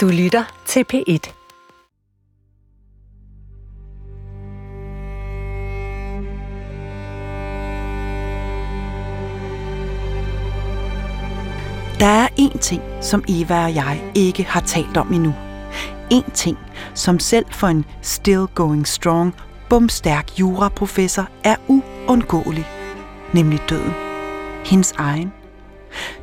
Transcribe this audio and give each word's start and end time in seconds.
Du 0.00 0.08
lytter 0.08 0.62
til 0.66 0.84
P1. 0.92 1.32
Der 11.98 12.06
er 12.06 12.28
én 12.28 12.58
ting, 12.58 12.82
som 13.00 13.24
Eva 13.28 13.64
og 13.64 13.74
jeg 13.74 14.12
ikke 14.14 14.44
har 14.44 14.60
talt 14.60 14.96
om 14.96 15.12
endnu. 15.12 15.34
En 16.10 16.30
ting, 16.34 16.58
som 16.94 17.18
selv 17.18 17.46
for 17.50 17.66
en 17.66 17.84
still 18.02 18.46
going 18.54 18.86
strong, 18.86 19.34
bumstærk 19.70 20.40
juraprofessor 20.40 21.28
er 21.44 21.56
uundgåelig. 21.68 22.66
Nemlig 23.34 23.60
døden. 23.68 23.92
Hendes 24.64 24.92
egen. 24.92 25.39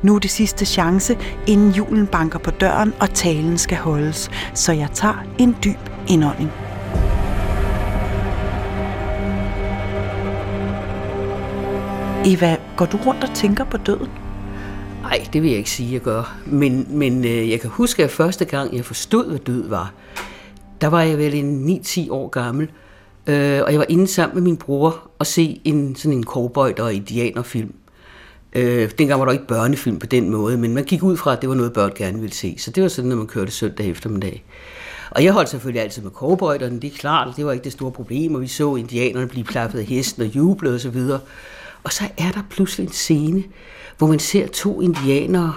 Nu 0.02 0.14
er 0.14 0.18
det 0.18 0.30
sidste 0.30 0.64
chance, 0.64 1.18
inden 1.46 1.70
julen 1.70 2.06
banker 2.06 2.38
på 2.38 2.50
døren, 2.50 2.94
og 3.00 3.14
talen 3.14 3.58
skal 3.58 3.78
holdes, 3.78 4.30
så 4.54 4.72
jeg 4.72 4.88
tager 4.94 5.24
en 5.38 5.56
dyb 5.64 5.90
indånding. 6.08 6.50
Eva, 12.26 12.56
går 12.76 12.86
du 12.86 12.96
rundt 12.96 13.24
og 13.24 13.34
tænker 13.34 13.64
på 13.64 13.76
døden? 13.76 14.08
Nej, 15.02 15.26
det 15.32 15.42
vil 15.42 15.50
jeg 15.50 15.58
ikke 15.58 15.70
sige, 15.70 15.92
jeg 15.92 16.00
gør. 16.00 16.38
Men, 16.46 16.86
men 16.90 17.24
øh, 17.24 17.50
jeg 17.50 17.60
kan 17.60 17.70
huske, 17.70 18.04
at 18.04 18.10
første 18.10 18.44
gang, 18.44 18.76
jeg 18.76 18.84
forstod, 18.84 19.28
hvad 19.28 19.38
død 19.38 19.68
var, 19.68 19.92
der 20.80 20.88
var 20.88 21.02
jeg 21.02 21.18
vel 21.18 21.34
en 21.34 21.80
9-10 21.84 22.10
år 22.10 22.28
gammel, 22.28 22.70
øh, 23.26 23.60
og 23.62 23.72
jeg 23.72 23.78
var 23.78 23.86
inde 23.88 24.06
sammen 24.06 24.34
med 24.34 24.42
min 24.42 24.56
bror 24.56 25.10
og 25.18 25.26
se 25.26 25.60
en, 25.64 25.96
sådan 25.96 26.18
en 26.18 26.24
cowboy- 26.26 26.80
og 26.80 26.94
indianerfilm. 26.94 27.74
Øh, 28.52 28.90
dengang 28.98 29.20
var 29.20 29.26
der 29.26 29.32
ikke 29.32 29.46
børnefilm 29.46 29.98
på 29.98 30.06
den 30.06 30.30
måde, 30.30 30.56
men 30.56 30.74
man 30.74 30.84
gik 30.84 31.02
ud 31.02 31.16
fra, 31.16 31.32
at 31.32 31.40
det 31.40 31.48
var 31.48 31.54
noget, 31.54 31.72
børn 31.72 31.92
gerne 31.96 32.20
ville 32.20 32.34
se. 32.34 32.56
Så 32.58 32.70
det 32.70 32.82
var 32.82 32.88
sådan, 32.88 33.08
når 33.08 33.16
man 33.16 33.26
kørte 33.26 33.52
søndag 33.52 33.86
eftermiddag. 33.86 34.44
Og 35.10 35.24
jeg 35.24 35.32
holdt 35.32 35.48
selvfølgelig 35.48 35.82
altid 35.82 36.02
med 36.02 36.10
cowboyderne, 36.10 36.80
det 36.80 36.92
er 36.92 36.96
klart, 36.96 37.36
det 37.36 37.46
var 37.46 37.52
ikke 37.52 37.64
det 37.64 37.72
store 37.72 37.92
problem, 37.92 38.34
og 38.34 38.40
vi 38.40 38.46
så 38.46 38.76
indianerne 38.76 39.26
blive 39.26 39.44
plaffet 39.44 39.78
af 39.78 39.84
hesten 39.84 40.22
og 40.22 40.28
jublede 40.28 40.74
osv. 40.74 40.96
Og, 40.96 41.20
og 41.82 41.92
så 41.92 42.04
er 42.18 42.30
der 42.30 42.42
pludselig 42.50 42.86
en 42.86 42.92
scene, 42.92 43.44
hvor 43.98 44.06
man 44.06 44.18
ser 44.18 44.46
to 44.46 44.80
indianere 44.80 45.54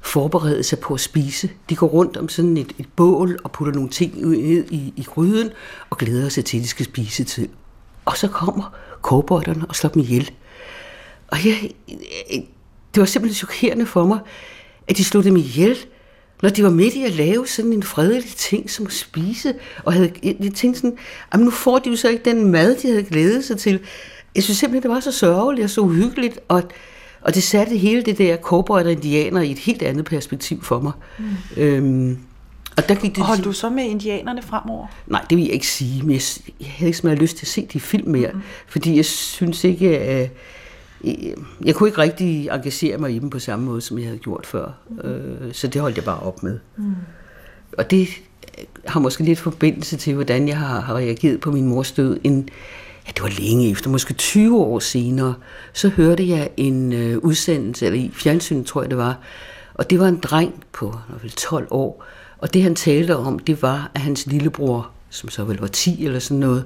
forberede 0.00 0.62
sig 0.62 0.78
på 0.78 0.94
at 0.94 1.00
spise. 1.00 1.50
De 1.70 1.76
går 1.76 1.86
rundt 1.86 2.16
om 2.16 2.28
sådan 2.28 2.56
et, 2.56 2.72
et 2.78 2.86
bål 2.96 3.38
og 3.44 3.52
putter 3.52 3.74
nogle 3.74 3.90
ting 3.90 4.28
ned 4.28 4.64
i, 4.70 4.92
i 4.96 5.02
gryden 5.02 5.50
og 5.90 5.98
glæder 5.98 6.28
sig 6.28 6.44
til, 6.44 6.56
at 6.56 6.62
de 6.62 6.68
skal 6.68 6.86
spise 6.86 7.24
til. 7.24 7.48
Og 8.04 8.16
så 8.16 8.28
kommer 8.28 8.74
cowboyderne 9.02 9.66
og 9.68 9.76
slår 9.76 9.90
dem 9.90 10.02
ihjel. 10.02 10.30
Og 11.30 11.46
jeg, 11.46 11.70
det 12.94 13.00
var 13.00 13.04
simpelthen 13.04 13.34
chokerende 13.34 13.86
for 13.86 14.04
mig, 14.04 14.18
at 14.88 14.96
de 14.96 15.04
slog 15.04 15.24
dem 15.24 15.36
ihjel, 15.36 15.76
når 16.42 16.48
de 16.48 16.62
var 16.64 16.70
midt 16.70 16.94
i 16.94 17.04
at 17.04 17.12
lave 17.12 17.46
sådan 17.46 17.72
en 17.72 17.82
fredelig 17.82 18.30
ting 18.36 18.70
som 18.70 18.86
at 18.86 18.92
spise. 18.92 19.54
Og 19.84 19.92
havde, 19.92 20.12
jeg 20.22 20.52
tænkte 20.54 20.80
sådan, 20.80 20.96
jamen 21.32 21.44
nu 21.44 21.50
får 21.50 21.78
de 21.78 21.90
jo 21.90 21.96
så 21.96 22.08
ikke 22.08 22.24
den 22.24 22.50
mad, 22.50 22.76
de 22.76 22.88
havde 22.88 23.02
glædet 23.02 23.44
sig 23.44 23.58
til. 23.58 23.80
Jeg 24.34 24.42
synes 24.42 24.58
simpelthen, 24.58 24.82
det 24.82 24.90
var 24.90 25.00
så 25.00 25.12
sørgeligt 25.12 25.64
og 25.64 25.70
så 25.70 25.80
uhyggeligt, 25.80 26.40
og, 26.48 26.62
og 27.20 27.34
det 27.34 27.42
satte 27.42 27.76
hele 27.76 28.02
det 28.02 28.18
der 28.18 28.36
cowboy 28.36 28.80
og 28.80 28.92
indianer 28.92 29.40
i 29.40 29.50
et 29.50 29.58
helt 29.58 29.82
andet 29.82 30.04
perspektiv 30.04 30.62
for 30.62 30.80
mig. 30.80 30.92
Mm. 31.18 31.62
Øhm, 31.62 32.18
og 32.76 32.88
der 32.88 32.94
gik 32.94 33.16
det 33.16 33.24
Holdt 33.24 33.44
du 33.44 33.52
så 33.52 33.70
med 33.70 33.84
indianerne 33.84 34.42
fremover? 34.42 34.86
Nej, 35.06 35.24
det 35.30 35.38
vil 35.38 35.44
jeg 35.44 35.54
ikke 35.54 35.66
sige, 35.66 36.02
men 36.02 36.10
jeg, 36.10 36.22
jeg 36.60 36.68
havde 36.68 36.88
ikke 36.88 36.98
så 36.98 37.06
meget 37.06 37.18
lyst 37.18 37.36
til 37.36 37.44
at 37.44 37.48
se 37.48 37.68
de 37.72 37.80
film 37.80 38.10
mere, 38.10 38.30
mm. 38.32 38.40
fordi 38.66 38.96
jeg 38.96 39.04
synes 39.04 39.64
ikke, 39.64 39.98
at 39.98 40.30
jeg 41.64 41.74
kunne 41.74 41.88
ikke 41.88 42.00
rigtig 42.00 42.48
engagere 42.48 42.98
mig 42.98 43.14
i 43.14 43.18
dem 43.18 43.30
på 43.30 43.38
samme 43.38 43.64
måde, 43.64 43.80
som 43.80 43.98
jeg 43.98 44.06
havde 44.06 44.18
gjort 44.18 44.46
før. 44.46 44.72
Mm. 44.88 45.52
Så 45.52 45.66
det 45.66 45.80
holdt 45.80 45.96
jeg 45.96 46.04
bare 46.04 46.20
op 46.20 46.42
med. 46.42 46.58
Mm. 46.76 46.94
Og 47.78 47.90
det 47.90 48.08
har 48.86 49.00
måske 49.00 49.24
lidt 49.24 49.38
forbindelse 49.38 49.96
til, 49.96 50.14
hvordan 50.14 50.48
jeg 50.48 50.58
har, 50.58 50.80
har 50.80 50.94
reageret 50.94 51.40
på 51.40 51.50
min 51.50 51.66
mors 51.66 51.92
død. 51.92 52.20
En, 52.24 52.48
ja, 53.06 53.12
det 53.14 53.22
var 53.22 53.40
længe 53.40 53.70
efter, 53.70 53.90
måske 53.90 54.14
20 54.14 54.58
år 54.58 54.78
senere, 54.78 55.34
så 55.72 55.88
hørte 55.88 56.28
jeg 56.28 56.50
en 56.56 56.92
øh, 56.92 57.18
udsendelse, 57.18 57.86
eller 57.86 57.98
i 57.98 58.10
fjernsynet 58.14 58.66
tror 58.66 58.82
jeg 58.82 58.90
det 58.90 58.98
var, 58.98 59.18
og 59.74 59.90
det 59.90 60.00
var 60.00 60.08
en 60.08 60.20
dreng 60.20 60.64
på 60.72 60.94
vel 61.22 61.30
12 61.30 61.66
år, 61.70 62.04
og 62.38 62.54
det 62.54 62.62
han 62.62 62.74
talte 62.74 63.16
om, 63.16 63.38
det 63.38 63.62
var, 63.62 63.90
at 63.94 64.00
hans 64.00 64.26
lillebror, 64.26 64.90
som 65.10 65.28
så 65.28 65.44
vel 65.44 65.58
var 65.58 65.66
10 65.66 66.04
eller 66.04 66.18
sådan 66.18 66.40
noget, 66.40 66.64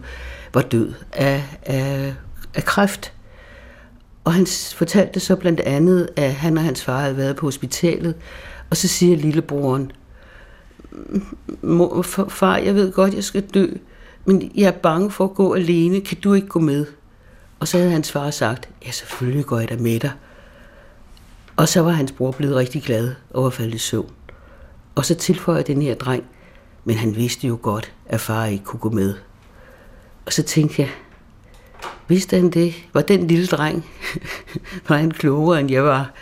var 0.55 0.63
død 0.63 0.93
af, 1.13 1.45
af, 1.63 2.15
af 2.55 2.65
kræft. 2.65 3.13
Og 4.25 4.35
han 4.35 4.47
fortalte 4.75 5.21
så 5.21 5.37
blandt 5.37 5.61
andet, 5.61 6.09
at 6.17 6.35
han 6.35 6.59
og 6.59 6.65
hans 6.65 6.85
far 6.85 7.01
havde 7.01 7.17
været 7.17 7.37
på 7.37 7.47
hospitalet, 7.47 8.15
og 8.71 8.77
så 8.77 8.89
siger 8.89 9.17
lillebroren, 9.17 9.93
far, 12.29 12.57
jeg 12.57 12.75
ved 12.75 12.93
godt, 12.93 13.15
jeg 13.15 13.25
skal 13.25 13.43
dø, 13.43 13.67
men 14.25 14.53
jeg 14.55 14.67
er 14.67 14.79
bange 14.79 15.11
for 15.11 15.25
at 15.25 15.35
gå 15.35 15.55
alene, 15.55 16.01
kan 16.01 16.21
du 16.21 16.33
ikke 16.33 16.49
gå 16.49 16.61
med? 16.61 16.87
Og 17.61 17.69
så 17.69 17.79
havde 17.79 17.91
hans 17.91 18.13
far 18.13 18.31
sagt, 18.31 18.69
ja, 18.87 18.91
selvfølgelig 18.91 19.45
går 19.45 19.59
jeg 19.59 19.69
da 19.69 19.77
med 19.77 20.01
dig. 20.01 20.13
Og 21.57 21.69
så 21.69 21.81
var 21.81 21.91
hans 21.91 22.13
bror 22.13 22.31
blevet 22.31 22.57
rigtig 22.57 22.83
glad 22.83 23.15
over 23.35 23.47
at 23.47 23.53
falde 23.53 23.75
i 23.75 23.79
søvn. 23.79 24.11
Og 24.95 25.05
så 25.05 25.15
tilføjer 25.15 25.63
den 25.63 25.83
her 25.83 25.95
dreng, 25.95 26.25
men 26.85 26.97
han 26.97 27.17
vidste 27.17 27.47
jo 27.47 27.59
godt, 27.63 27.93
at 28.07 28.21
far 28.21 28.47
ikke 28.47 28.65
kunne 28.65 28.81
gå 28.81 28.91
med. 28.91 29.15
Og 30.27 30.33
så 30.33 30.43
tænkte 30.43 30.83
jeg, 30.83 30.91
Vidste 32.09 32.37
han 32.37 32.51
det? 32.51 32.75
Var 32.93 33.01
den 33.01 33.27
lille 33.27 33.47
dreng, 33.47 33.85
var 34.89 34.97
han 34.97 35.11
klogere 35.11 35.61
end 35.61 35.71
jeg 35.71 35.85
var? 35.85 36.13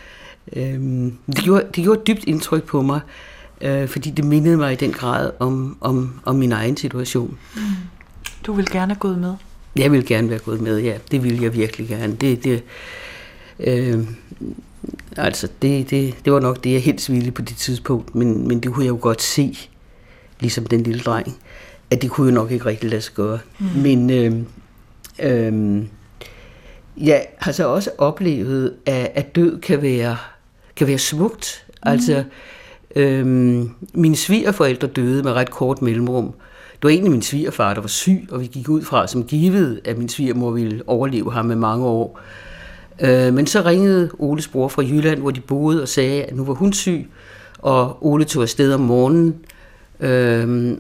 Øhm, 0.57 1.17
det, 1.27 1.45
gjorde, 1.45 1.65
det 1.75 1.85
gjorde 1.85 2.01
dybt 2.07 2.25
indtryk 2.25 2.65
på 2.65 2.83
mig, 2.83 3.01
øh, 3.61 3.89
fordi 3.89 4.11
det 4.11 4.25
mindede 4.25 4.57
mig 4.57 4.73
i 4.73 4.77
den 4.77 4.93
grad 4.93 5.31
om, 5.39 5.77
om, 5.81 6.21
om 6.25 6.37
min 6.37 6.53
egen 6.53 6.77
situation. 6.77 7.39
Mm. 7.57 7.63
Du 8.47 8.53
vil 8.53 8.71
gerne 8.71 8.93
have 8.93 8.99
gået 8.99 9.19
med? 9.19 9.35
Jeg 9.77 9.93
vil 9.93 10.07
gerne 10.07 10.31
være 10.31 10.39
gået 10.39 10.61
med, 10.61 10.79
ja. 10.79 10.95
Det 11.11 11.25
vil 11.25 11.41
jeg 11.41 11.55
virkelig 11.55 11.89
gerne. 11.89 12.17
Det, 12.17 12.45
det, 12.45 12.63
øh, 13.61 14.05
altså, 15.17 15.49
det, 15.63 15.91
det, 15.91 16.15
det 16.25 16.33
var 16.33 16.41
nok 16.41 16.65
det, 16.65 16.73
jeg 16.73 16.83
helst 16.83 17.13
ville 17.13 17.31
på 17.31 17.43
det 17.43 17.57
tidspunkt, 17.57 18.15
men, 18.15 18.49
men 18.49 18.61
det 18.61 18.73
kunne 18.73 18.85
jeg 18.85 18.91
jo 18.91 18.99
godt 19.01 19.23
se, 19.23 19.59
ligesom 20.41 20.67
den 20.67 20.83
lille 20.83 21.01
dreng, 21.01 21.37
at 21.91 22.03
det 22.03 22.11
kunne 22.11 22.29
jo 22.29 22.35
nok 22.35 22.51
ikke 22.51 22.67
rigtig 22.67 22.91
lade 22.91 23.03
sig 23.03 23.15
gøre. 23.15 23.39
Mm. 23.59 23.67
Men, 23.67 24.11
øh, 24.11 24.43
Øhm, 25.19 25.89
jeg 26.97 27.27
har 27.39 27.53
så 27.53 27.69
også 27.69 27.91
oplevet, 27.99 28.75
at, 28.87 29.13
at 29.15 29.37
død 29.37 29.61
kan 29.61 29.83
være, 29.83 30.17
kan 30.77 30.87
være 30.87 30.99
smukt. 30.99 31.65
Mm. 31.69 31.91
Altså, 31.91 32.25
øhm, 32.97 33.71
mine 33.95 34.17
svigerforældre 34.17 34.89
døde 34.89 35.23
med 35.23 35.33
ret 35.33 35.51
kort 35.51 35.83
mellemrum. 35.83 36.35
Det 36.73 36.83
var 36.83 36.91
egentlig 36.91 37.11
min 37.11 37.23
svigerfar, 37.23 37.75
der 37.75 37.81
var 37.81 37.89
syg, 37.89 38.29
og 38.31 38.41
vi 38.41 38.47
gik 38.47 38.69
ud 38.69 38.83
fra 38.83 39.07
som 39.07 39.25
givet, 39.25 39.81
at 39.85 39.99
min 39.99 40.09
svigermor 40.09 40.51
ville 40.51 40.83
overleve 40.87 41.33
ham 41.33 41.45
med 41.45 41.57
mange 41.57 41.87
år. 41.87 42.21
Øh, 43.01 43.35
men 43.35 43.47
så 43.47 43.63
ringede 43.63 44.11
Oles 44.19 44.49
bror 44.49 44.69
fra 44.69 44.83
Jylland, 44.83 45.21
hvor 45.21 45.31
de 45.31 45.41
boede, 45.41 45.83
og 45.83 45.89
sagde, 45.89 46.25
at 46.25 46.37
nu 46.37 46.45
var 46.45 46.55
hun 46.55 46.73
syg, 46.73 47.11
og 47.59 48.07
Ole 48.07 48.25
tog 48.25 48.43
afsted 48.43 48.75
om 48.75 48.81
morgenen. 48.81 49.35
Øh, 50.01 50.79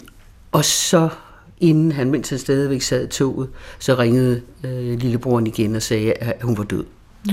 og 0.53 0.64
så 0.64 1.09
inden 1.62 1.92
han, 1.92 2.10
mens 2.10 2.30
han 2.30 2.38
stadigvæk 2.38 2.82
sad 2.82 3.04
i 3.04 3.08
toget, 3.08 3.48
så 3.78 3.94
ringede 3.94 4.42
øh, 4.64 4.98
lillebroren 4.98 5.46
igen 5.46 5.76
og 5.76 5.82
sagde, 5.82 6.12
at 6.12 6.42
hun 6.42 6.58
var 6.58 6.64
død. 6.64 6.84
Mm. 7.26 7.32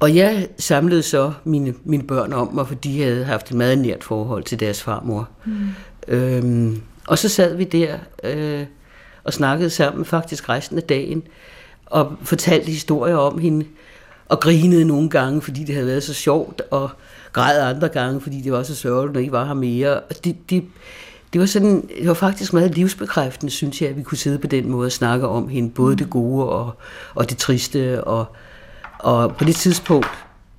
Og 0.00 0.16
jeg 0.16 0.48
samlede 0.58 1.02
så 1.02 1.32
mine, 1.44 1.74
mine 1.84 2.02
børn 2.02 2.32
om 2.32 2.54
mig, 2.54 2.66
for 2.66 2.74
de 2.74 3.02
havde 3.02 3.24
haft 3.24 3.50
et 3.50 3.56
meget 3.56 3.78
nært 3.78 4.04
forhold 4.04 4.44
til 4.44 4.60
deres 4.60 4.82
farmor. 4.82 5.28
Mm. 5.44 5.68
Øhm, 6.08 6.82
og 7.06 7.18
så 7.18 7.28
sad 7.28 7.56
vi 7.56 7.64
der 7.64 7.98
øh, 8.24 8.64
og 9.24 9.32
snakkede 9.32 9.70
sammen 9.70 10.04
faktisk 10.04 10.48
resten 10.48 10.76
af 10.76 10.82
dagen, 10.82 11.22
og 11.86 12.12
fortalte 12.22 12.70
historier 12.70 13.16
om 13.16 13.38
hende, 13.38 13.66
og 14.28 14.40
grinede 14.40 14.84
nogle 14.84 15.10
gange, 15.10 15.42
fordi 15.42 15.64
det 15.64 15.74
havde 15.74 15.86
været 15.86 16.02
så 16.02 16.14
sjovt, 16.14 16.62
og 16.70 16.90
græd 17.32 17.60
andre 17.60 17.88
gange, 17.88 18.20
fordi 18.20 18.40
det 18.40 18.52
var 18.52 18.62
så 18.62 18.74
sørgeligt, 18.74 19.14
når 19.14 19.20
I 19.20 19.32
var 19.32 19.44
her 19.44 19.54
mere. 19.54 20.00
Og 20.00 20.24
de, 20.24 20.34
de, 20.50 20.62
det 21.32 21.40
var, 21.40 21.46
sådan, 21.46 21.88
det 21.98 22.08
var 22.08 22.14
faktisk 22.14 22.52
meget 22.52 22.74
livsbekræftende, 22.74 23.52
synes 23.52 23.82
jeg, 23.82 23.90
at 23.90 23.96
vi 23.96 24.02
kunne 24.02 24.18
sidde 24.18 24.38
på 24.38 24.46
den 24.46 24.70
måde 24.70 24.86
og 24.86 24.92
snakke 24.92 25.28
om 25.28 25.48
hende, 25.48 25.70
både 25.70 25.96
det 25.96 26.10
gode 26.10 26.48
og, 26.48 26.72
og 27.14 27.30
det 27.30 27.38
triste. 27.38 28.04
Og, 28.04 28.36
og 28.98 29.36
på 29.36 29.44
det 29.44 29.56
tidspunkt 29.56 30.08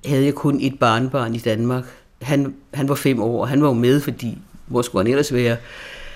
havde 0.06 0.24
jeg 0.24 0.34
kun 0.34 0.60
et 0.60 0.78
barnbarn 0.78 1.34
i 1.34 1.38
Danmark. 1.38 1.84
Han, 2.22 2.54
han 2.74 2.88
var 2.88 2.94
fem 2.94 3.22
år, 3.22 3.40
og 3.40 3.48
han 3.48 3.62
var 3.62 3.68
jo 3.68 3.74
med, 3.74 4.00
fordi 4.00 4.38
hvor 4.66 4.82
skulle 4.82 5.04
han 5.04 5.10
ellers 5.10 5.32
være? 5.32 5.56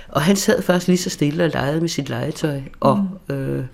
Og 0.09 0.23
han 0.23 0.37
sad 0.37 0.63
faktisk 0.63 0.89
lige 0.89 0.99
så 0.99 1.11
stille 1.11 1.45
og 1.45 1.51
legede 1.51 1.81
med 1.81 1.89
sit 1.89 2.09
legetøj, 2.09 2.61
og 2.81 3.09
mm. 3.29 3.35
øh, 3.35 3.65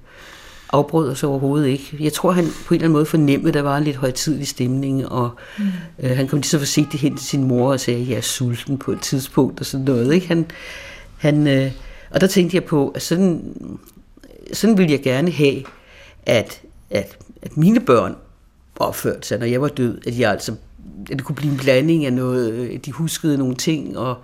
afbrød 0.72 1.11
os 1.11 1.22
overhovedet 1.22 1.69
ikke. 1.69 1.96
Jeg 2.00 2.12
tror, 2.12 2.32
han 2.32 2.44
på 2.44 2.75
en 2.75 2.76
eller 2.76 2.84
anden 2.84 2.93
måde 2.93 3.06
fornemmede, 3.06 3.49
at 3.49 3.55
der 3.55 3.62
var 3.62 3.78
en 3.78 3.84
lidt 3.84 3.96
højtidlig 3.96 4.49
stemning, 4.49 5.08
og 5.08 5.31
mm. 5.58 5.64
øh, 5.99 6.17
han 6.17 6.28
kom 6.28 6.38
lige 6.38 6.49
så 6.49 6.58
forsigtigt 6.58 7.02
hen 7.02 7.17
til 7.17 7.26
sin 7.26 7.44
mor 7.44 7.72
og 7.72 7.81
sagde, 7.81 8.02
at 8.02 8.08
jeg 8.08 8.17
er 8.17 8.20
sulten 8.20 8.78
på 8.78 8.93
et 8.93 9.00
tidspunkt, 9.00 9.61
og 9.61 9.67
sådan 9.67 9.84
noget. 9.84 10.14
Ikke? 10.14 10.28
Han, 10.28 10.46
han, 11.19 11.46
øh, 11.46 11.72
og 12.11 12.20
der 12.20 12.26
tænkte 12.26 12.55
jeg 12.55 12.64
på, 12.64 12.88
at 12.88 13.02
sådan, 13.02 13.55
sådan 14.52 14.78
ville 14.78 14.93
jeg 14.93 15.02
gerne 15.02 15.31
have, 15.31 15.62
at, 16.26 16.62
at, 16.90 17.16
at 17.43 17.56
mine 17.56 17.81
børn 17.81 18.16
opførte 18.76 19.28
sig, 19.28 19.38
når 19.38 19.46
jeg 19.46 19.62
var 19.62 19.69
død, 19.69 19.99
at 20.06 20.19
jeg 20.19 20.31
altså 20.31 20.55
at 21.11 21.16
det 21.19 21.25
kunne 21.25 21.37
blive 21.37 21.52
en 21.52 21.58
blanding 21.58 22.06
af 22.06 22.12
noget, 22.12 22.69
at 22.69 22.87
de 22.87 22.93
huskede 22.93 23.38
nogle 23.38 23.55
ting, 23.55 23.99
og, 23.99 24.16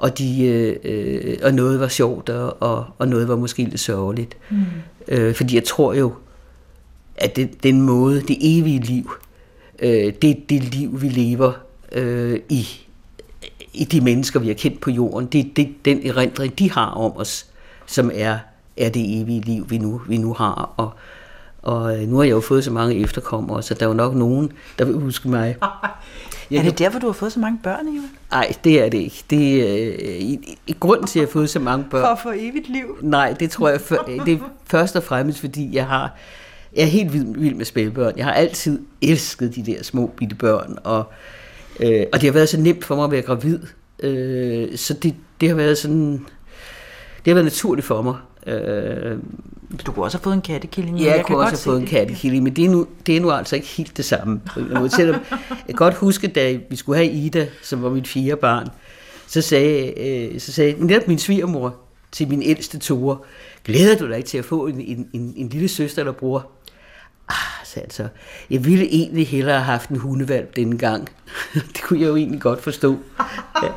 og, 0.00 0.18
de, 0.18 0.46
øh, 0.84 1.38
og 1.42 1.54
noget 1.54 1.80
var 1.80 1.88
sjovt, 1.88 2.28
og, 2.30 2.86
og 2.98 3.08
noget 3.08 3.28
var 3.28 3.36
måske 3.36 3.64
lidt 3.64 3.80
sørgeligt. 3.80 4.36
Mm. 4.50 4.56
Øh, 5.08 5.34
fordi 5.34 5.54
jeg 5.54 5.64
tror 5.64 5.94
jo, 5.94 6.12
at 7.16 7.36
det, 7.36 7.62
den 7.62 7.80
måde, 7.82 8.20
det 8.20 8.36
evige 8.40 8.80
liv, 8.80 9.12
øh, 9.78 10.12
det 10.22 10.50
det 10.50 10.74
liv, 10.74 11.02
vi 11.02 11.08
lever 11.08 11.52
øh, 11.92 12.40
i, 12.48 12.66
i 13.72 13.84
de 13.84 14.00
mennesker, 14.00 14.40
vi 14.40 14.46
har 14.46 14.54
kendt 14.54 14.80
på 14.80 14.90
jorden, 14.90 15.26
det 15.26 15.40
er 15.40 15.44
det, 15.56 15.68
den 15.84 16.06
erindring, 16.06 16.58
de 16.58 16.70
har 16.70 16.86
om 16.86 17.16
os, 17.16 17.46
som 17.86 18.10
er, 18.14 18.38
er 18.76 18.88
det 18.88 19.20
evige 19.20 19.40
liv, 19.40 19.70
vi 19.70 19.78
nu, 19.78 20.00
vi 20.08 20.16
nu 20.16 20.34
har. 20.34 20.74
Og, 20.76 20.90
og 21.62 21.96
øh, 21.96 22.08
nu 22.08 22.16
har 22.16 22.22
jeg 22.22 22.30
jo 22.30 22.40
fået 22.40 22.64
så 22.64 22.70
mange 22.70 22.94
efterkommere, 22.94 23.62
så 23.62 23.74
der 23.74 23.82
er 23.82 23.88
jo 23.88 23.94
nok 23.94 24.14
nogen, 24.14 24.52
der 24.78 24.84
vil 24.84 24.94
huske 24.94 25.28
mig. 25.28 25.56
Jeg 26.50 26.58
er 26.58 26.62
det 26.62 26.78
derfor, 26.78 26.98
du 26.98 27.06
har 27.06 27.12
fået 27.12 27.32
så 27.32 27.40
mange 27.40 27.58
børn, 27.62 27.88
Eva? 27.88 28.06
Nej, 28.30 28.52
det 28.64 28.84
er 28.84 28.88
det 28.88 28.98
ikke. 28.98 29.24
Det 29.30 29.62
er 29.62 29.94
øh, 29.94 30.20
i, 30.20 30.58
i 30.66 30.76
grund 30.80 31.04
til, 31.04 31.18
at 31.18 31.22
jeg 31.22 31.28
har 31.28 31.32
fået 31.32 31.50
så 31.50 31.58
mange 31.58 31.86
børn. 31.90 32.02
For 32.02 32.08
at 32.08 32.18
få 32.22 32.32
evigt 32.36 32.68
liv? 32.68 32.96
Nej, 33.02 33.34
det 33.40 33.50
tror 33.50 33.68
jeg, 33.68 33.80
for, 33.80 34.08
det 34.26 34.34
er 34.34 34.38
først 34.66 34.96
og 34.96 35.02
fremmest, 35.02 35.40
fordi 35.40 35.74
jeg 35.74 35.86
har 35.86 36.16
jeg 36.76 36.82
er 36.82 36.86
helt 36.86 37.12
vild, 37.12 37.38
vild 37.38 37.54
med 37.54 37.64
spædbørn. 37.64 38.12
Jeg 38.16 38.24
har 38.24 38.32
altid 38.32 38.80
elsket 39.02 39.54
de 39.54 39.66
der 39.66 39.82
små 39.82 40.06
bitte 40.06 40.36
børn, 40.36 40.78
og, 40.84 41.12
øh, 41.80 42.06
og 42.12 42.20
det 42.20 42.28
har 42.28 42.32
været 42.32 42.48
så 42.48 42.60
nemt 42.60 42.84
for 42.84 42.96
mig 42.96 43.04
at 43.04 43.10
være 43.10 43.22
gravid. 43.22 43.58
Øh, 44.02 44.76
så 44.76 44.94
det, 44.94 45.14
det 45.40 45.48
har 45.48 45.56
været 45.56 45.78
sådan, 45.78 46.12
det 47.24 47.26
har 47.26 47.34
været 47.34 47.44
naturligt 47.44 47.86
for 47.86 48.02
mig. 48.02 48.16
Øh, 48.46 49.18
du 49.86 49.92
kunne 49.92 50.04
også 50.04 50.18
have 50.18 50.22
fået 50.22 50.34
en 50.34 50.40
kattekilling. 50.40 50.98
Ja, 50.98 51.06
jeg, 51.06 51.16
jeg 51.16 51.24
kunne 51.24 51.38
også 51.38 51.50
have 51.50 51.58
fået 51.58 51.80
en 51.80 51.86
kattekilling, 51.86 52.44
men 52.44 52.56
det 52.56 52.64
er, 52.64 52.68
nu, 52.68 52.86
det 53.06 53.16
er 53.16 53.20
nu 53.20 53.30
altså 53.30 53.56
ikke 53.56 53.68
helt 53.68 53.96
det 53.96 54.04
samme. 54.04 54.40
Selvom 54.88 55.20
jeg 55.30 55.66
kan 55.66 55.74
godt 55.74 55.94
huske, 55.94 56.28
da 56.28 56.58
vi 56.70 56.76
skulle 56.76 56.96
have 56.96 57.10
Ida, 57.10 57.48
som 57.62 57.82
var 57.82 57.90
mit 57.90 58.08
fire 58.08 58.36
barn, 58.36 58.68
så 59.26 59.40
sagde, 59.40 60.00
øh, 60.00 60.40
så 60.40 60.52
sagde 60.52 60.86
netop 60.86 61.08
min 61.08 61.18
svigermor 61.18 61.76
til 62.12 62.28
min 62.28 62.42
ældste 62.42 62.78
tore, 62.78 63.18
glæder 63.64 63.98
du 63.98 64.08
dig 64.08 64.16
ikke 64.16 64.28
til 64.28 64.38
at 64.38 64.44
få 64.44 64.66
en, 64.66 64.80
en, 64.80 65.08
en, 65.12 65.32
en 65.36 65.48
lille 65.48 65.68
søster 65.68 66.02
eller 66.02 66.12
bror? 66.12 66.50
Ah, 67.28 67.34
sagde 67.64 67.86
han 67.86 67.90
så, 67.90 68.08
jeg 68.50 68.64
ville 68.64 68.86
egentlig 68.86 69.26
hellere 69.26 69.56
have 69.56 69.64
haft 69.64 69.88
en 69.88 69.96
hundevalp 69.96 70.56
denne 70.56 70.78
gang. 70.78 71.08
det 71.54 71.82
kunne 71.82 72.00
jeg 72.00 72.08
jo 72.08 72.16
egentlig 72.16 72.40
godt 72.40 72.62
forstå. 72.62 72.98
Ja. 73.62 73.68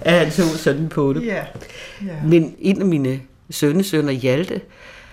At 0.00 0.14
han 0.14 0.32
så 0.32 0.58
sådan 0.58 0.88
på 0.88 1.12
det. 1.12 1.22
Yeah. 1.26 1.46
Yeah. 2.02 2.28
Men 2.28 2.54
en 2.58 2.80
af 2.80 2.86
mine 2.86 3.20
sønnesønner, 3.50 4.12
Hjalte, 4.12 4.60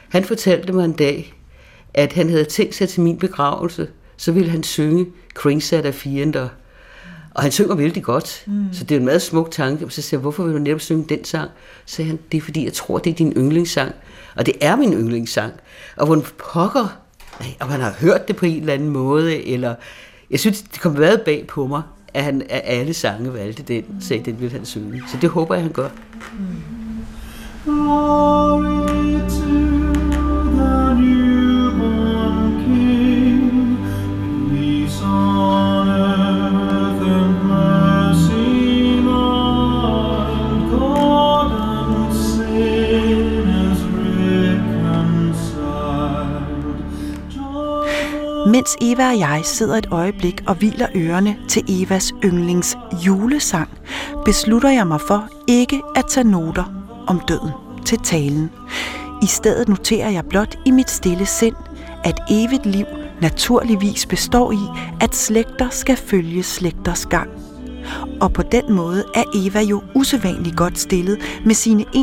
han 0.10 0.24
fortalte 0.24 0.74
mig 0.74 0.86
en 0.86 0.94
dag, 0.94 1.34
at 1.94 2.14
han 2.14 2.30
havde 2.30 2.46
tænkt 2.46 2.76
sig 2.76 2.90
til 2.90 3.02
min 3.02 3.18
begravelse, 3.18 3.88
så 4.18 4.32
ville 4.32 4.50
han 4.50 4.64
synge 4.64 5.06
Kringsat 5.34 5.86
af 5.86 5.94
Fiender. 5.94 6.48
Og 7.32 7.42
han 7.44 7.52
synger 7.52 7.76
vældig 7.76 8.04
godt, 8.04 8.44
mm. 8.48 8.68
så 8.72 8.84
det 8.84 8.96
er 8.96 9.00
en 9.00 9.06
meget 9.06 9.22
smuk 9.22 9.52
tanke. 9.52 9.90
Så 9.90 10.02
siger 10.02 10.18
jeg, 10.18 10.22
hvorfor 10.22 10.44
vil 10.44 10.54
du 10.54 10.60
netop 10.60 10.82
synge 10.82 11.06
den 11.10 11.24
sang? 11.24 11.50
Så 11.86 11.96
sagde 11.96 12.10
han, 12.10 12.20
det 12.32 12.38
er 12.38 12.42
fordi, 12.42 12.66
jeg 12.66 12.74
tror, 12.74 12.98
det 12.98 13.10
er 13.10 13.16
din 13.16 13.34
yndlingssang. 13.38 13.92
Og 14.36 14.46
det 14.46 14.54
er 14.62 14.76
min 14.76 14.94
yndlingssang. 14.94 15.54
Og 15.98 16.06
hvordan 16.06 16.24
pokker, 16.54 17.00
og 17.60 17.68
man 17.68 17.80
har 17.80 17.96
hørt 18.00 18.28
det 18.28 18.36
på 18.36 18.46
en 18.46 18.60
eller 18.60 18.74
anden 18.74 18.90
måde, 18.90 19.46
eller 19.46 19.76
jeg 20.30 20.40
synes, 20.40 20.62
det 20.62 20.82
kom 20.82 20.92
meget 20.92 21.22
bag 21.22 21.48
på 21.48 21.68
mig, 21.68 21.82
at 22.14 22.24
han 22.24 22.42
af 22.50 22.62
alle 22.66 22.94
sange 22.94 23.34
valgte 23.34 23.64
den, 23.64 23.86
sagde, 24.02 24.26
den 24.26 24.40
ville 24.40 24.52
han 24.52 24.66
synge. 24.66 25.04
Så 25.12 25.18
det 25.22 25.30
håber 25.30 25.56
jeg, 25.56 25.64
han 25.64 25.72
gør. 25.72 25.90
Mm. 26.40 26.75
Mens 27.66 27.78
Eva 48.82 49.10
og 49.10 49.20
jeg 49.20 49.42
sidder 49.44 49.76
et 49.76 49.88
øjeblik 49.92 50.44
og 50.48 50.56
hviler 50.56 50.88
ørerne 50.96 51.38
til 51.48 51.64
Evas 51.70 52.14
yndlings 52.24 52.78
julesang, 53.06 53.70
beslutter 54.26 54.70
jeg 54.70 54.88
mig 54.88 55.02
for 55.02 55.28
ikke 55.48 55.82
at 55.96 56.06
tage 56.10 56.32
noter 56.32 56.85
om 57.08 57.20
døden 57.28 57.52
til 57.86 58.00
talen. 58.00 58.52
I 59.22 59.26
stedet 59.26 59.70
noterer 59.70 60.10
jeg 60.10 60.26
blot 60.26 60.58
i 60.66 60.72
mit 60.72 60.90
stille 60.90 61.26
sind, 61.26 61.56
at 62.04 62.20
evigt 62.30 62.66
liv 62.66 62.86
naturligvis 63.22 64.06
består 64.06 64.52
i, 64.52 64.80
at 65.02 65.16
slægter 65.16 65.70
skal 65.70 65.98
følge 65.98 66.44
slægters 66.44 67.06
gang. 67.06 67.30
Og 68.22 68.34
på 68.34 68.42
den 68.42 68.74
måde 68.74 69.04
er 69.16 69.24
Eva 69.36 69.62
jo 69.62 69.82
usædvanligt 69.96 70.56
godt 70.56 70.80
stillet 70.80 71.18
med 71.46 71.56
sine 71.56 71.84
21-22 71.84 71.96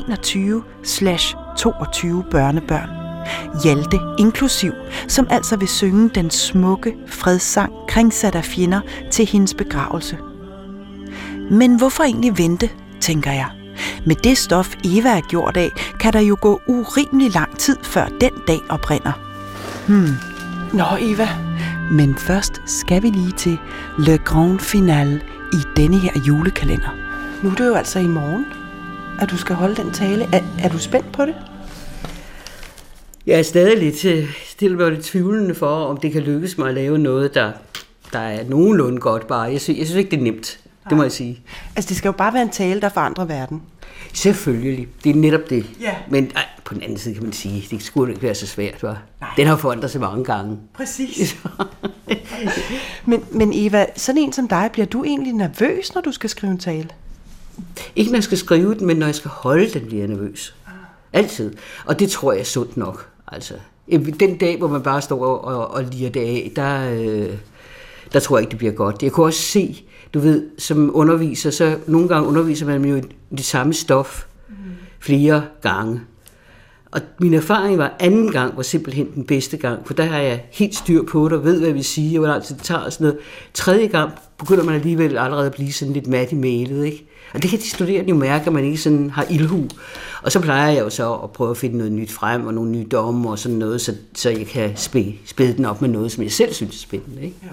børnebørn. 2.31 2.89
Hjalte 3.65 3.99
inklusiv, 4.19 4.73
som 5.09 5.27
altså 5.31 5.57
vil 5.57 5.69
synge 5.69 6.09
den 6.09 6.31
smukke 6.31 6.95
fredssang 7.07 7.73
kringsat 7.89 8.35
af 8.35 8.45
fjender 8.45 8.81
til 9.11 9.27
hendes 9.27 9.55
begravelse. 9.55 10.19
Men 11.51 11.77
hvorfor 11.77 12.03
egentlig 12.03 12.39
vente, 12.39 12.71
tænker 13.01 13.33
jeg. 13.33 13.62
Med 14.07 14.17
det 14.17 14.39
stof, 14.39 14.75
Eva 14.85 15.09
er 15.09 15.21
gjort 15.21 15.57
af, 15.57 15.71
kan 16.01 16.13
der 16.13 16.21
jo 16.21 16.37
gå 16.41 16.61
urimelig 16.67 17.35
lang 17.35 17.59
tid, 17.59 17.77
før 17.83 18.07
den 18.21 18.33
dag 18.47 18.61
oprinder. 18.69 19.13
Hmm. 19.89 20.15
Nå, 20.73 20.85
Eva. 21.01 21.29
Men 21.91 22.17
først 22.17 22.63
skal 22.67 23.03
vi 23.03 23.09
lige 23.09 23.33
til 23.33 23.59
Le 23.99 24.19
Grand 24.19 24.59
Finale 24.59 25.21
i 25.53 25.57
denne 25.77 25.99
her 25.99 26.13
julekalender. 26.27 26.91
Nu 27.43 27.51
er 27.51 27.55
det 27.55 27.67
jo 27.67 27.75
altså 27.75 27.99
i 27.99 28.07
morgen, 28.07 28.47
at 29.21 29.31
du 29.31 29.37
skal 29.37 29.57
holde 29.57 29.77
den 29.77 29.93
tale. 29.93 30.29
Er, 30.33 30.41
er 30.63 30.69
du 30.69 30.79
spændt 30.79 31.13
på 31.13 31.27
det? 31.27 31.35
Jeg 33.27 33.39
er 33.39 33.43
stadig 33.43 33.79
lidt 33.79 34.05
øh, 34.05 34.37
stille 34.47 34.85
og 34.85 34.91
lidt 34.91 35.05
tvivlende 35.05 35.55
for, 35.55 35.85
om 35.85 35.97
det 35.97 36.13
kan 36.13 36.23
lykkes 36.23 36.59
mig 36.59 36.69
at 36.69 36.75
lave 36.75 36.99
noget, 36.99 37.35
der, 37.35 37.53
der 38.13 38.19
er 38.19 38.45
nogenlunde 38.49 39.01
godt 39.01 39.27
bare. 39.27 39.43
Jeg 39.43 39.61
synes, 39.61 39.79
jeg 39.79 39.87
synes 39.87 39.99
ikke, 39.99 40.11
det 40.11 40.19
er 40.19 40.23
nemt. 40.23 40.59
Nej. 40.85 40.89
Det 40.89 40.97
må 40.97 41.03
jeg 41.03 41.13
sige. 41.13 41.41
Altså, 41.77 41.89
det 41.89 41.97
skal 41.97 42.09
jo 42.09 42.13
bare 42.13 42.33
være 42.33 42.43
en 42.43 42.51
tale, 42.51 42.81
der 42.81 42.89
forandrer 42.89 43.25
verden. 43.25 43.63
Selvfølgelig. 44.13 44.89
Det 45.05 45.11
er 45.11 45.15
netop 45.15 45.51
det. 45.51 45.67
Ja. 45.81 45.95
Men 46.11 46.31
ej, 46.35 46.45
på 46.65 46.75
den 46.75 46.83
anden 46.83 46.99
side 46.99 47.15
kan 47.15 47.23
man 47.23 47.33
sige, 47.33 47.67
det 47.71 47.83
skulle 47.83 48.13
ikke 48.13 48.23
være 48.23 48.35
så 48.35 48.47
svært, 48.47 48.83
var. 48.83 49.03
Den 49.37 49.47
har 49.47 49.57
forandret 49.57 49.91
sig 49.91 50.01
mange 50.01 50.25
gange. 50.25 50.59
Præcis. 50.75 51.37
men, 53.07 53.25
men 53.31 53.53
Eva, 53.55 53.87
sådan 53.97 54.23
en 54.23 54.33
som 54.33 54.49
dig, 54.49 54.71
bliver 54.73 54.87
du 54.87 55.05
egentlig 55.05 55.33
nervøs, 55.33 55.95
når 55.95 56.01
du 56.01 56.13
skal 56.13 56.31
skrive 56.31 56.51
en 56.53 56.59
tale? 56.59 56.89
Ikke 57.97 58.11
når 58.11 58.17
jeg 58.17 58.25
skal 58.25 58.39
skrive 58.39 58.75
den, 58.75 58.87
men 58.87 58.97
når 58.97 59.07
jeg 59.07 59.15
skal 59.15 59.31
holde 59.31 59.71
den, 59.71 59.87
bliver 59.87 60.03
jeg 60.03 60.09
nervøs. 60.09 60.55
Ah. 60.67 60.73
Altid. 61.13 61.55
Og 61.85 61.99
det 61.99 62.11
tror 62.11 62.33
jeg 62.33 62.41
er 62.41 62.45
sundt 62.45 62.77
nok. 62.77 63.09
Altså, 63.29 63.55
den 64.21 64.39
dag, 64.39 64.59
hvor 64.59 64.69
man 64.69 64.83
bare 64.83 65.03
står 65.03 65.27
og, 65.27 65.45
og, 65.45 65.71
og 65.71 65.85
liger 65.85 66.11
det 66.11 66.21
af, 66.21 66.53
der, 66.57 66.91
øh, 66.91 67.37
der 68.13 68.21
tror 68.21 68.37
jeg 68.37 68.43
ikke, 68.43 68.51
det 68.51 68.59
bliver 68.59 68.73
godt. 68.73 69.03
Jeg 69.03 69.13
kunne 69.13 69.27
også 69.27 69.43
se, 69.43 69.85
du 70.15 70.21
ved, 70.21 70.45
som 70.59 70.91
underviser, 70.95 71.51
så 71.51 71.79
nogle 71.87 72.09
gange 72.09 72.29
underviser 72.29 72.67
man 72.67 72.85
jo 72.85 73.03
det 73.31 73.45
samme 73.45 73.75
stof 73.75 74.27
flere 75.01 75.45
gange. 75.63 76.01
Og 76.93 77.01
min 77.21 77.35
erfaring 77.35 77.79
var, 77.79 77.85
at 77.85 77.93
anden 78.01 78.33
gang 78.33 78.57
var 78.57 78.63
simpelthen 78.63 79.09
den 79.15 79.25
bedste 79.25 79.57
gang, 79.57 79.87
for 79.87 79.95
der 79.95 80.05
har 80.05 80.19
jeg 80.19 80.45
helt 80.51 80.75
styr 80.75 81.03
på 81.03 81.25
det, 81.25 81.33
og 81.33 81.45
ved, 81.45 81.61
hvad 81.61 81.73
vi 81.73 81.83
siger, 81.83 82.19
og 82.21 82.25
hvor 82.25 82.33
lang 82.33 82.45
tid 82.45 82.57
det 82.57 82.65
tager 82.65 82.81
og 82.81 82.93
sådan 82.93 83.05
noget. 83.05 83.21
Tredje 83.55 83.87
gang 83.87 84.11
begynder 84.39 84.65
man 84.65 84.75
alligevel 84.75 85.19
allerede 85.19 85.47
at 85.47 85.53
blive 85.53 85.73
sådan 85.73 85.95
lidt 85.95 86.07
mat 86.07 86.33
i 86.33 86.35
mailet, 86.35 86.85
ikke? 86.85 87.07
Og 87.35 87.43
det 87.43 87.51
kan 87.51 87.59
de 87.59 87.71
studerende 87.71 88.11
jo 88.11 88.17
mærke, 88.17 88.47
at 88.47 88.53
man 88.53 88.65
ikke 88.65 88.79
sådan 88.79 89.11
har 89.11 89.27
ildhu. 89.31 89.69
Og 90.23 90.33
så 90.33 90.41
plejer 90.41 90.73
jeg 90.73 90.81
jo 90.81 90.91
så 90.91 91.15
at 91.15 91.31
prøve 91.31 91.51
at 91.51 91.57
finde 91.57 91.77
noget 91.77 91.93
nyt 91.93 92.13
frem, 92.13 92.47
og 92.47 92.55
nogle 92.55 92.71
nye 92.71 92.87
domme 92.93 93.31
og 93.31 93.39
sådan 93.39 93.59
noget, 93.59 93.81
så, 93.81 93.95
så 94.15 94.31
jeg 94.31 94.47
kan 94.47 94.73
spæde, 94.77 95.15
spæde 95.27 95.57
den 95.57 95.65
op 95.65 95.83
med 95.83 95.89
noget, 95.89 96.13
som 96.13 96.23
jeg 96.23 96.33
selv 96.33 96.53
synes 96.53 96.77
er 96.77 96.81
spændende. 96.81 97.23
Ikke? 97.23 97.37
Ja. 97.43 97.49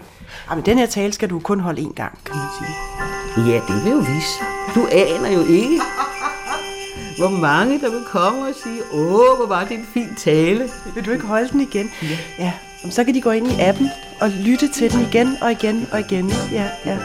Ja, 0.49 0.55
men 0.55 0.65
den 0.65 0.77
her 0.77 0.85
tale 0.85 1.13
skal 1.13 1.29
du 1.29 1.39
kun 1.39 1.59
holde 1.59 1.81
en 1.81 1.93
gang, 1.93 2.19
kan 2.25 2.35
man 2.35 2.47
sige. 2.57 3.53
Ja, 3.53 3.61
det 3.67 3.83
vil 3.83 3.91
jo 3.91 3.97
vise. 3.97 4.39
Du 4.75 4.87
aner 4.91 5.31
jo 5.31 5.41
ikke, 5.53 5.81
hvor 7.19 7.29
mange 7.29 7.79
der 7.79 7.89
vil 7.91 8.03
komme 8.05 8.41
og 8.41 8.53
sige, 8.63 8.81
åh, 8.93 9.37
hvor 9.37 9.47
var 9.47 9.63
det 9.63 9.77
en 9.77 9.87
fin 9.93 10.15
tale. 10.17 10.69
Vil 10.95 11.05
du 11.05 11.11
ikke 11.11 11.25
holde 11.25 11.49
den 11.49 11.61
igen? 11.61 11.91
Ja. 12.03 12.17
ja. 12.39 12.51
Så 12.89 13.03
kan 13.03 13.13
de 13.13 13.21
gå 13.21 13.31
ind 13.31 13.47
i 13.47 13.55
appen 13.59 13.89
og 14.21 14.29
lytte 14.29 14.67
til 14.67 14.91
den 14.91 15.01
igen 15.01 15.37
og 15.41 15.51
igen 15.51 15.87
og 15.91 15.99
igen. 15.99 16.31
Ja, 16.51 16.65
ja. 16.85 16.97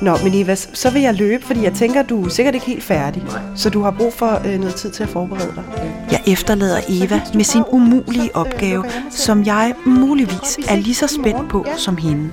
Nå, 0.00 0.16
men 0.24 0.34
Eva, 0.34 0.54
så 0.54 0.90
vil 0.90 1.02
jeg 1.02 1.14
løbe, 1.14 1.46
fordi 1.46 1.62
jeg 1.62 1.72
tænker, 1.72 2.02
du 2.02 2.24
er 2.24 2.28
sikkert 2.28 2.54
ikke 2.54 2.66
helt 2.66 2.82
færdig. 2.82 3.22
Så 3.56 3.70
du 3.70 3.82
har 3.82 3.90
brug 3.90 4.12
for 4.12 4.42
øh, 4.46 4.60
noget 4.60 4.74
tid 4.74 4.90
til 4.90 5.02
at 5.02 5.08
forberede 5.08 5.52
dig. 5.54 5.64
Jeg 6.10 6.22
efterlader 6.26 6.80
Eva 6.88 7.20
med 7.34 7.44
sin 7.44 7.62
umulige 7.68 8.36
opgave, 8.36 8.84
som 9.10 9.44
jeg 9.44 9.74
muligvis 9.86 10.58
er 10.68 10.76
lige 10.76 10.94
så 10.94 11.06
spændt 11.06 11.48
på 11.50 11.66
som 11.76 11.96
hende. 11.96 12.30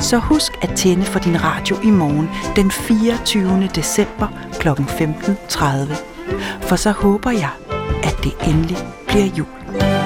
Så 0.00 0.18
husk 0.18 0.52
at 0.62 0.76
tænde 0.76 1.04
for 1.04 1.18
din 1.18 1.44
radio 1.44 1.76
i 1.84 1.90
morgen 1.90 2.30
den 2.56 2.70
24. 2.70 3.68
december 3.74 4.28
kl. 4.60 4.68
15.30. 4.68 5.94
For 6.60 6.76
så 6.76 6.90
håber 6.90 7.30
jeg, 7.30 7.50
at 8.02 8.16
det 8.24 8.32
endelig 8.48 8.78
bliver 9.06 9.26
jul. 9.26 10.05